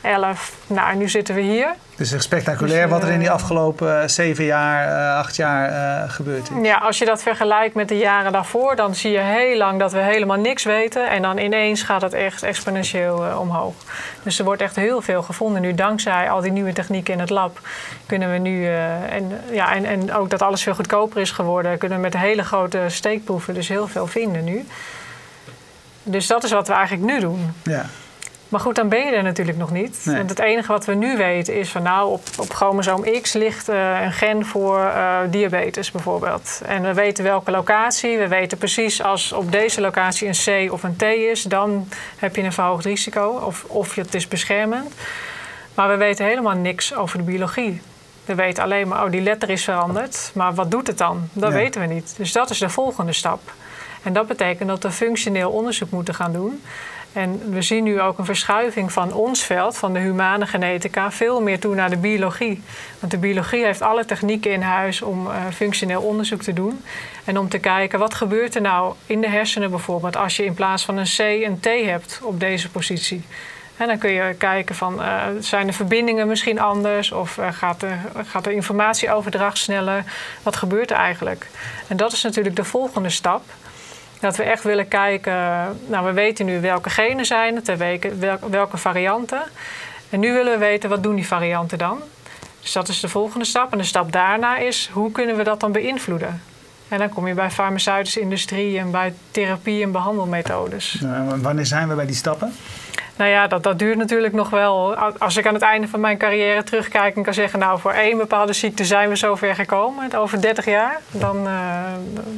[0.01, 0.55] 11.
[0.67, 1.75] Nou, nu zitten we hier.
[1.95, 5.35] Dus echt spectaculair Dus, wat er in die eh, afgelopen eh, zeven jaar, eh, acht
[5.35, 6.67] jaar gebeurd is.
[6.67, 9.91] Ja, als je dat vergelijkt met de jaren daarvoor, dan zie je heel lang dat
[9.91, 11.09] we helemaal niks weten.
[11.09, 13.73] En dan ineens gaat het echt exponentieel omhoog.
[14.23, 15.73] Dus er wordt echt heel veel gevonden nu.
[15.73, 17.59] Dankzij al die nieuwe technieken in het lab
[18.05, 18.67] kunnen we nu.
[19.09, 22.43] en, ja, en, en ook dat alles veel goedkoper is geworden, kunnen we met hele
[22.43, 24.65] grote steekproeven dus heel veel vinden nu.
[26.03, 27.53] Dus dat is wat we eigenlijk nu doen.
[27.63, 27.85] Ja.
[28.49, 30.01] Maar goed, dan ben je er natuurlijk nog niet.
[30.03, 30.17] Nee.
[30.17, 33.69] Want het enige wat we nu weten is van nou, op, op chromosoom X ligt
[33.69, 36.61] eh, een gen voor eh, diabetes bijvoorbeeld.
[36.65, 38.17] En we weten welke locatie.
[38.17, 42.35] We weten precies als op deze locatie een C of een T is, dan heb
[42.35, 43.27] je een verhoogd risico.
[43.45, 44.93] Of, of het is beschermend.
[45.73, 47.81] Maar we weten helemaal niks over de biologie.
[48.25, 50.31] We weten alleen maar, oh, die letter is veranderd.
[50.33, 51.29] Maar wat doet het dan?
[51.33, 51.55] Dat Ja.
[51.55, 52.13] weten we niet.
[52.17, 53.39] Dus dat is de volgende stap.
[54.03, 56.61] En dat betekent dat we functioneel onderzoek moeten gaan doen.
[57.19, 61.41] En we zien nu ook een verschuiving van ons veld, van de humane genetica, veel
[61.41, 62.61] meer toe naar de biologie.
[62.99, 66.83] Want de biologie heeft alle technieken in huis om eh, functioneel onderzoek te doen.
[67.23, 70.53] En om te kijken, wat gebeurt er nou in de hersenen bijvoorbeeld als je in
[70.53, 73.23] plaats van een C een T hebt op deze positie.
[73.77, 77.11] En dan kun je kijken van, eh, zijn de verbindingen misschien anders?
[77.11, 77.93] Of eh, gaat, de,
[78.25, 80.03] gaat de informatieoverdracht sneller?
[80.43, 81.47] Wat gebeurt er eigenlijk?
[81.87, 83.41] En dat is natuurlijk de volgende stap.
[84.19, 85.33] Dat we echt willen kijken,
[85.87, 87.77] nou we weten nu welke genen zijn het,
[88.49, 89.41] welke, varianten.
[90.09, 91.99] En nu willen we weten, wat doen die varianten dan?
[92.61, 93.71] Dus dat is de volgende stap.
[93.71, 96.41] En de stap daarna is, hoe kunnen we dat dan beïnvloeden?
[96.87, 101.01] En dan kom je bij farmaceutische industrie en bij therapie en behandelmethodes.
[101.35, 102.53] Wanneer zijn we bij die stappen?
[103.19, 104.95] Nou ja, dat, dat duurt natuurlijk nog wel.
[105.17, 107.59] Als ik aan het einde van mijn carrière terugkijk en kan zeggen...
[107.59, 110.99] nou, voor één bepaalde ziekte zijn we zover gekomen, over 30 jaar...
[111.11, 111.53] dan, eh,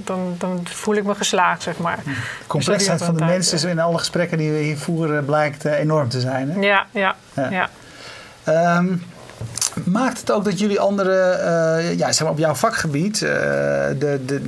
[0.04, 2.00] dan, dan voel ik me geslaagd, zeg maar.
[2.04, 2.12] De
[2.48, 5.26] complexiteit Dus van de duurt wel mensen een in alle gesprekken die we hier voeren
[5.26, 6.52] blijkt eh, enorm te zijn.
[6.52, 6.60] Hè?
[6.60, 7.15] ja, Ja.
[7.50, 7.70] ja.
[8.44, 8.94] Ehm,
[9.84, 13.29] maakt het ook dat jullie andere, eh, ja, zeg maar op jouw vakgebied, eh,
[13.99, 14.41] de, de,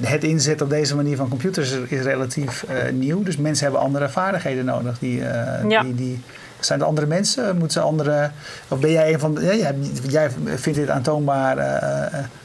[0.00, 3.22] het inzetten op deze manier van computers is, relatief eh, nieuw.
[3.22, 4.98] Dus mensen hebben andere vaardigheden nodig.
[4.98, 5.22] Die,
[5.68, 5.82] Ja.
[5.82, 6.20] die, die,
[6.60, 7.56] zijn er andere mensen?
[7.56, 8.30] Moeten ze andere,
[8.68, 9.72] of ben jij een van ja,
[10.08, 11.56] jij, vindt dit aantoonbaar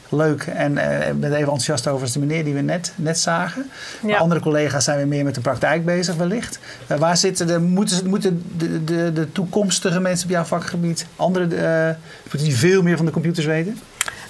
[0.08, 3.70] leuk en eh, bent even enthousiast over als de meneer die we net, net zagen.
[4.00, 4.18] Maar Ja.
[4.18, 6.58] andere collega's zijn weer meer met de praktijk bezig wellicht.
[6.86, 11.56] Eh, waar zitten de, moeten, moeten de, de, de toekomstige mensen op jouw vakgebied, andere,
[11.56, 13.78] eh, moeten die veel meer van de computers weten?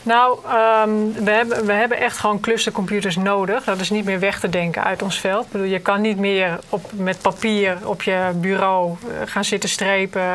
[0.06, 3.64] Nou, ehm, we, hebben, we hebben echt gewoon clustercomputers nodig.
[3.64, 5.44] Dat is niet meer weg te denken uit ons veld.
[5.44, 9.68] Ik bedoel, je kan niet meer op, met papier op je bureau eh, gaan zitten
[9.68, 10.30] strepen.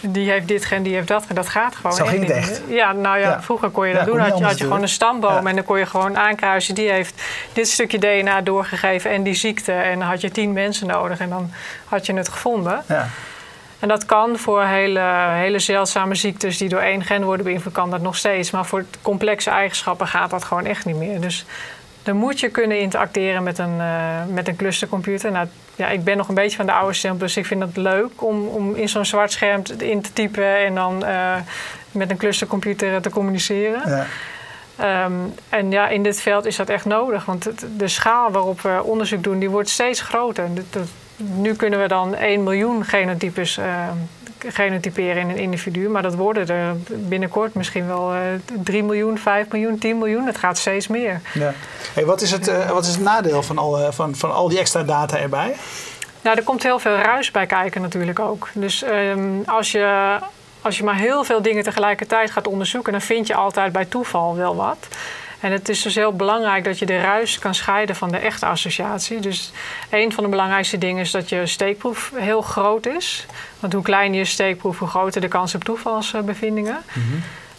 [0.00, 1.24] Die heeft dit gen, die heeft dat.
[1.32, 2.62] Dat gaat gewoon Zo ging het echt.
[2.68, 3.42] Ja, nou ja, Ja.
[3.42, 4.18] vroeger kon je dat doen.
[4.18, 6.74] Had je, had je gewoon een stamboom en dan kon je gewoon aankruisen.
[6.74, 9.72] Die heeft dit stukje DNA doorgegeven en die ziekte.
[9.72, 11.50] En dan had je tien mensen nodig en dan
[11.84, 12.82] had je het gevonden.
[12.88, 13.08] Ja.
[13.78, 17.90] En dat kan voor hele, hele zeldzame ziektes die door één gen worden beïnvloed, kan
[17.90, 18.50] dat nog steeds.
[18.50, 21.20] Maar voor complexe eigenschappen gaat dat gewoon echt niet meer.
[21.20, 21.44] Dus
[22.02, 25.32] dan moet je kunnen interacteren met een, eh, met een clustercomputer.
[25.32, 27.76] Nou, ja, ik ben nog een beetje van de oude stempel, dus ik vind het
[27.76, 31.34] leuk om, om in zo'n zwart scherm te- in te typen en dan eh,
[31.92, 33.82] met een clustercomputer te communiceren.
[33.86, 34.06] Ja.
[34.76, 35.12] Ehm,
[35.48, 37.24] en ja, in dit veld is dat echt nodig.
[37.24, 40.54] Want de schaal waarop we onderzoek doen, die wordt steeds groter.
[40.54, 43.88] Dat- dat- nu kunnen we dan 1 miljoen genotypes eh,
[44.46, 45.88] genotyperen in een individu.
[45.88, 48.20] Maar dat worden er binnenkort misschien wel eh
[48.62, 50.26] 3 miljoen, 5 miljoen, 10 miljoen.
[50.26, 51.20] Het gaat steeds meer.
[51.34, 51.52] Ja.
[51.94, 54.58] Hey, wat, is het, eh, wat is het nadeel van al, van, van al die
[54.58, 55.54] extra data erbij?
[56.20, 58.48] Nou, er komt heel veel ruis bij kijken natuurlijk ook.
[58.52, 60.18] Dus ehm, als, je,
[60.62, 64.36] als je maar heel veel dingen tegelijkertijd gaat onderzoeken, dan vind je altijd bij toeval
[64.36, 64.88] wel wat.
[65.40, 68.46] En het is dus heel belangrijk dat je de ruis kan scheiden van de echte
[68.46, 69.20] associatie.
[69.20, 69.52] Dus
[69.90, 73.26] een van de belangrijkste dingen is dat je steekproef heel groot is.
[73.60, 76.78] Want hoe kleiner je steekproef, hoe groter de kans op toevalsbevindingen.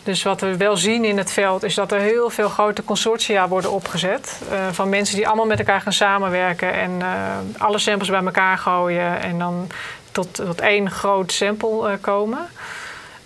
[0.04, 3.48] Dus wat we wel zien in het veld is dat er heel veel grote consortia
[3.48, 4.42] worden opgezet.
[4.52, 8.58] eh, van mensen die allemaal met elkaar gaan samenwerken en eh, alle samples bij elkaar
[8.58, 9.68] gooien en dan
[10.12, 12.48] tot, tot één groot sample eh, komen.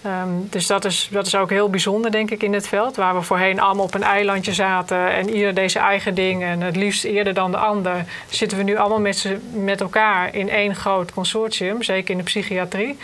[0.04, 2.96] Ehm, dus dat is, dat is ook heel bijzonder, denk ik, in het veld.
[2.96, 6.76] Waar we voorheen allemaal op een eilandje zaten en ieder zijn eigen ding en het
[6.76, 8.06] liefst eerder dan de ander.
[8.30, 12.98] Zitten we nu allemaal met, met elkaar in één groot consortium, zeker in de psychiatrie.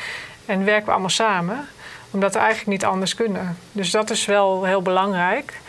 [0.46, 1.68] En werken we allemaal samen,
[2.12, 3.58] omdat we eigenlijk niet anders kunnen.
[3.72, 5.60] Dus dat is wel heel belangrijk.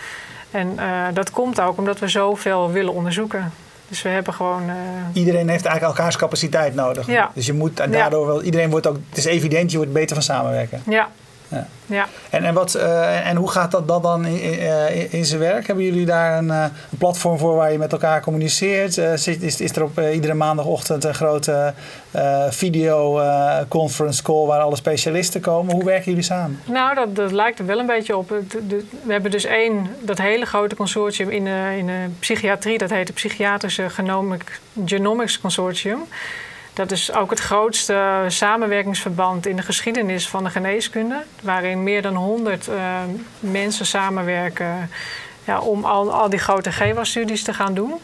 [0.50, 3.52] En eh, dat komt ook omdat we zoveel willen onderzoeken.
[3.90, 4.62] Dus we hebben gewoon.
[4.68, 4.74] eh,
[5.12, 7.07] Iedereen heeft eigenlijk elkaars capaciteit nodig.
[7.07, 7.31] Ja.
[7.35, 10.14] Dus je moet en daardoor wel, iedereen wordt ook, het is evident, je wordt beter
[10.16, 10.83] van samenwerken.
[10.87, 11.09] ja.
[11.50, 11.66] Ja.
[11.86, 12.06] ja.
[12.30, 15.40] En, en, wat, eh, en hoe gaat dat, dat dan in, in, eh, in zijn
[15.40, 15.66] werk?
[15.66, 18.98] Hebben jullie daar een, eh, een platform voor waar je met elkaar communiceert?
[18.98, 21.74] Eh, zit- is, is er op iedere maandagochtend een grote
[22.10, 25.74] eh, video eh, conference call waar alle specialisten komen?
[25.74, 26.60] Hoe werken jullie samen?
[26.64, 28.28] Nou, dat, dat lijkt er wel een beetje op.
[28.28, 31.46] We hebben dus één, dat hele grote consortium in
[31.78, 32.78] in de psychiatrie.
[32.78, 35.98] Dat heet het Psychiatrische Genomic, Genomics Consortium.
[36.80, 41.22] Dat is ook het grootste samenwerkingsverband in de geschiedenis van de geneeskunde.
[41.42, 42.74] Waarin meer dan 100 eh,
[43.40, 44.90] mensen samenwerken
[45.44, 47.94] ja, om al, al die grote GWAS-studies te gaan doen.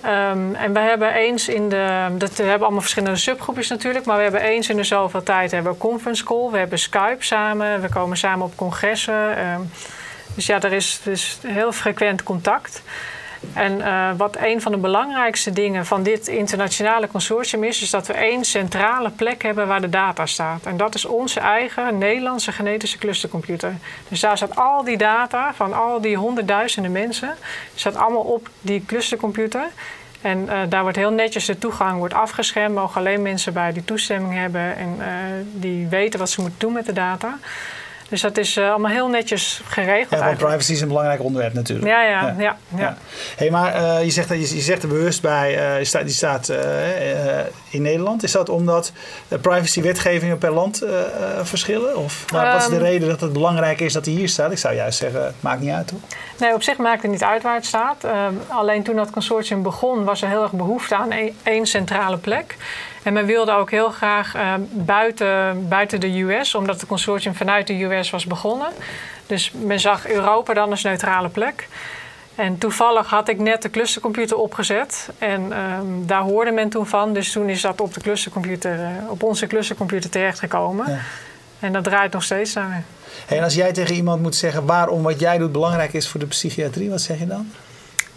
[0.00, 2.08] Ehm, en we hebben eens in de.
[2.18, 4.04] Dat, we hebben allemaal verschillende subgroepjes natuurlijk.
[4.04, 6.50] Maar we hebben eens in de zoveel tijd hebben we conference call.
[6.50, 7.80] We hebben Skype samen.
[7.80, 9.36] We komen samen op congressen.
[9.36, 9.60] ehm,
[10.34, 12.82] dus ja, er is dus heel frequent contact.
[13.54, 18.06] En eh, wat een van de belangrijkste dingen van dit internationale consortium is, is dat
[18.06, 20.66] we één centrale plek hebben waar de data staat.
[20.66, 23.74] En dat is onze eigen Nederlandse genetische clustercomputer.
[24.08, 27.34] Dus daar staat al die data van al die honderdduizenden mensen,
[27.74, 29.66] staat allemaal op die clustercomputer.
[30.20, 32.74] En eh, daar wordt heel netjes de toegang wordt afgeschermd.
[32.74, 35.06] Mogen alleen mensen bij die toestemming hebben en eh,
[35.52, 37.38] die weten wat ze moeten doen met de data.
[38.08, 40.20] Dus dat is eh, allemaal heel netjes geregeld.
[40.20, 41.88] Ja, want privacy is een belangrijk onderwerp natuurlijk.
[41.88, 42.56] Ja, ja, ja.
[42.76, 42.96] ja.
[43.36, 46.02] Hey, maar eh, je, zegt, dat je, je zegt er bewust bij, eh, je staat,
[46.04, 46.52] die staat
[47.70, 48.22] in Nederland.
[48.22, 48.92] Is dat omdat
[49.28, 50.82] de privacywetgevingen per land
[51.42, 51.96] verschillen?
[51.96, 52.84] Of maar wat is de Ehm.
[52.84, 54.52] reden dat het belangrijk is dat hij hier staat?
[54.52, 55.98] Ik zou juist zeggen, het maakt niet uit toch?
[56.38, 58.04] Nee, op zich maakt het niet uit waar het staat.
[58.04, 62.16] Ehm, alleen toen dat consortium begon, was er heel erg behoefte aan één- één centrale
[62.16, 62.56] plek.
[63.02, 67.66] En men wilde ook heel graag ehm, buiten, buiten de US, omdat het consortium vanuit
[67.66, 68.68] de US was begonnen.
[69.26, 71.68] Dus men zag Europa dan als neutrale plek.
[72.34, 75.08] En toevallig had ik net de clustercomputer opgezet.
[75.18, 77.12] En ehm, daar hoorde men toen van.
[77.12, 80.90] Dus toen is dat op, de clustercomputer, eh, op onze clustercomputer terechtgekomen.
[80.90, 80.98] Ja.
[81.60, 82.82] En dat draait nog steeds naar.
[83.26, 86.20] Hey, en als jij tegen iemand moet zeggen waarom wat jij doet belangrijk is voor
[86.20, 87.52] de psychiatrie, wat zeg je dan?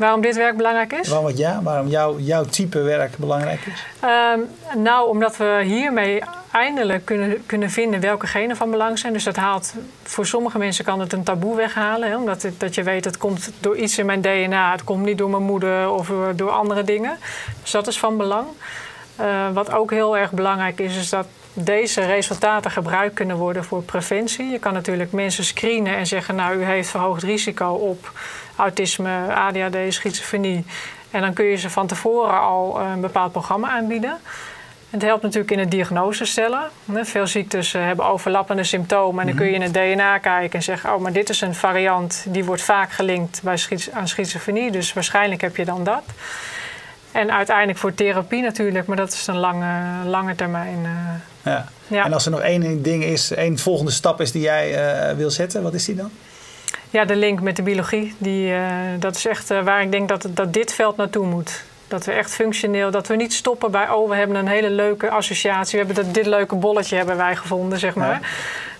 [0.01, 1.07] Waarom dit werk belangrijk is?
[1.07, 3.85] Waarom, wat ja, waarom jouw, jouw type werk belangrijk is?
[3.99, 4.39] Ehm,
[4.75, 9.13] nou, omdat we hiermee eindelijk kunnen, kunnen vinden welke genen van belang zijn.
[9.13, 12.09] Dus dat haalt, voor sommige mensen kan het een taboe weghalen.
[12.09, 14.71] Hè, omdat het, dat je weet, het komt door iets in mijn DNA.
[14.71, 17.17] Het komt niet door mijn moeder of door, door andere dingen.
[17.61, 18.47] Dus dat is van belang.
[19.15, 23.83] Eh, wat ook heel erg belangrijk is, is dat deze resultaten gebruikt kunnen worden voor
[23.83, 24.45] preventie.
[24.45, 28.11] Je kan natuurlijk mensen screenen en zeggen, nou, u heeft verhoogd risico op
[28.55, 30.65] autisme, ADHD, schizofrenie.
[31.11, 34.17] En dan kun je ze van tevoren al eh, een bepaald programma aanbieden.
[34.89, 36.69] Het helpt natuurlijk in het diagnose stellen.
[36.93, 39.21] Veel ziektes eh, hebben overlappende symptomen.
[39.21, 41.55] En dan kun je in het DNA kijken en zeggen: Oh, maar dit is een
[41.55, 44.71] variant die wordt vaak gelinkt bij schiz- aan schizofrenie.
[44.71, 46.03] Dus waarschijnlijk heb je dan dat.
[47.11, 50.79] En uiteindelijk voor therapie natuurlijk, maar dat is een lange, lange termijn.
[50.83, 51.51] eh.
[51.53, 51.65] Ja.
[51.87, 52.05] Ja.
[52.05, 55.29] En als er nog één ding is, één volgende stap is die jij eh, wil
[55.31, 56.11] zetten, wat is die dan?
[56.89, 58.61] Ja, de link met de biologie, die, eh,
[58.99, 61.63] dat is echt waar ik denk dat, dat dit veld naartoe moet.
[61.87, 65.09] Dat we echt functioneel, dat we niet stoppen bij, oh, we hebben een hele leuke
[65.09, 65.79] associatie.
[65.79, 68.19] We hebben dat, dit leuke bolletje hebben wij gevonden, zeg maar.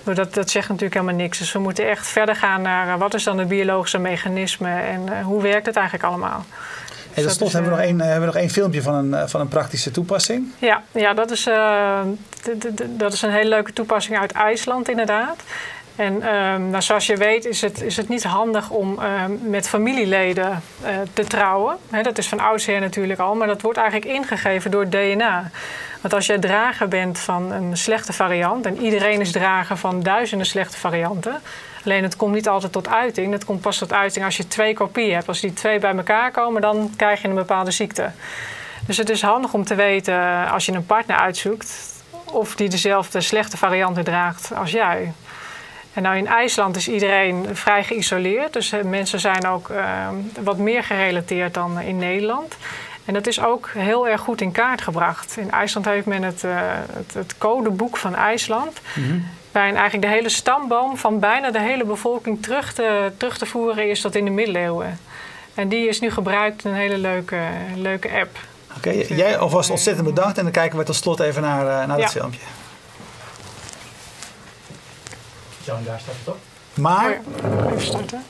[0.04, 1.38] Maar Dat, dat zegt natuurlijk helemaal niks.
[1.38, 5.42] Dus we moeten echt verder gaan naar wat is dan het biologische mechanisme en hoe
[5.42, 6.46] werkt het eigenlijk allemaal.
[7.14, 8.82] Hey, tot slot is, hebben we, nog eh, één, eh, hebben we nog één filmpje
[8.82, 10.52] van een, eh, van een praktische toepassing.
[10.60, 12.02] Ja, ja dat, is, eh,
[12.88, 15.38] dat is een hele leuke toepassing uit IJsland inderdaad.
[15.96, 19.68] En ehm, nou, zoals je weet is het, is het niet handig om ehm, met
[19.68, 21.78] familieleden eh, te trouwen.
[22.02, 25.52] Dat is van oudsher natuurlijk al, maar dat wordt eigenlijk ingegeven door DNA.
[26.02, 30.48] Want als jij drager bent van een slechte variant, en iedereen is drager van duizenden
[30.48, 31.42] slechte varianten,
[31.84, 33.32] alleen het komt niet altijd tot uiting.
[33.32, 35.28] Het komt pas tot uiting als je twee kopieën hebt.
[35.28, 38.12] Als die twee bij elkaar komen, dan krijg je een bepaalde ziekte.
[38.86, 41.74] Dus het is handig om te weten eh, als je een partner uitzoekt
[42.32, 45.12] of die dezelfde slechte varianten draagt als jij.
[45.94, 48.54] En nou in IJsland is iedereen vrij geïsoleerd.
[48.54, 50.08] Dus eh, mensen zijn ook eh,
[50.44, 52.58] wat meer gerelateerd dan in Nederland.
[53.06, 55.38] En dat is ook heel erg goed in kaart gebracht.
[55.38, 58.82] In IJsland heeft men het, het, het codeboek van IJsland.
[59.52, 63.90] Waarin eigenlijk de hele stamboom van bijna de hele bevolking terug te, terug te voeren
[63.90, 65.00] is tot in de middeleeuwen.
[65.54, 67.40] En die is nu gebruikt in een hele leuke,
[67.76, 68.38] leuke app.
[68.78, 71.98] Oké, jij alvast ontzettend bedankt en dan kijken we tot slot even naar, eh, naar
[71.98, 72.04] Ja.
[72.04, 72.40] dat filmpje.
[75.64, 76.38] Jan, daar staat het op.
[76.74, 77.20] Maar
[77.68, 78.24] Even starten.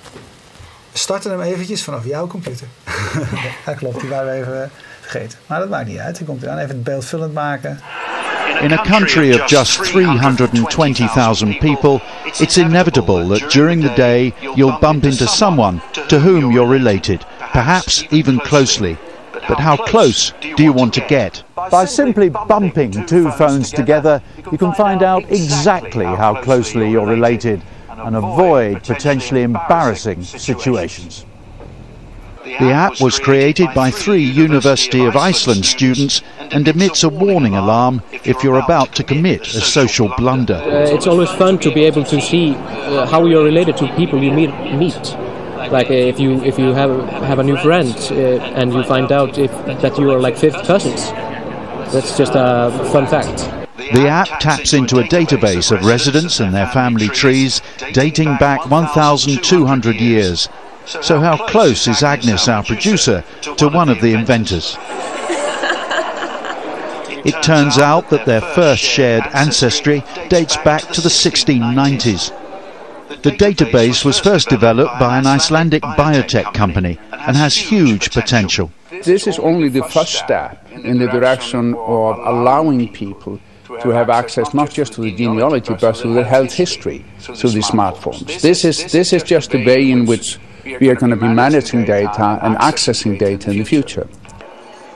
[0.92, 2.68] we starten hem eventjes vanaf jouw computer.
[3.66, 5.40] ja, klopt, die waren we even vergeten.
[5.46, 6.58] Maar dat maakt niet uit, die komt eraan.
[6.58, 7.80] Even het beeld vullend maken.
[8.60, 15.04] In a country of just 320,000 people, it's inevitable that during the day you'll bump
[15.04, 18.98] into someone to whom you're related, perhaps even closely.
[19.48, 21.44] But how close do you want to get?
[21.56, 27.64] By simply bumping two phones together, you can find out exactly how closely you're related
[27.90, 31.26] and avoid potentially embarrassing situations.
[32.60, 38.02] The app was created by three University of Iceland students and emits a warning alarm
[38.12, 40.56] if you're about to commit a social blunder.
[40.56, 44.22] Uh, it's always fun to be able to see uh, how you're related to people
[44.22, 44.50] you meet.
[44.76, 45.18] meet.
[45.72, 46.92] Like uh, if you if you have
[47.24, 50.66] have a new friend uh, and you find out if that you are like fifth
[50.66, 51.12] cousins.
[51.94, 53.50] That's just a fun fact.
[53.94, 57.62] The app taps into a database of residents and their family trees
[57.94, 60.48] dating back 1,200 years.
[61.00, 63.24] So, how close is Agnes, our producer,
[63.58, 64.78] to one of the inventors?
[67.24, 72.32] It turns out that their first shared ancestry dates back to the 1690s.
[73.22, 78.72] The database was first developed by an Icelandic biotech company and has huge potential.
[79.04, 83.40] This is only the first step in the direction of allowing people
[83.82, 87.60] to have access not just to the genealogy but to the health history through the
[87.60, 88.42] smartphones.
[88.42, 91.86] This is, this is just the way in which we are going to be managing
[91.86, 94.08] data and accessing data in the future.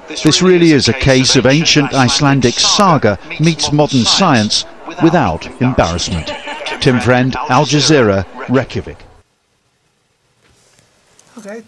[0.07, 4.65] This really is a case of ancient Icelandic saga meets modern science
[5.01, 6.31] without embarrassment.
[6.79, 8.97] Tim Friend, Al Jazeera, Reykjavik.
[11.37, 11.61] Oké,